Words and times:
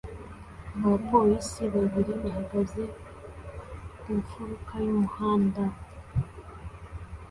Abapolisi 0.83 1.61
babiri 1.73 2.11
bahagaze 2.21 2.81
ku 3.99 4.07
mfuruka 4.19 4.73
y'umuhanda 4.85 5.63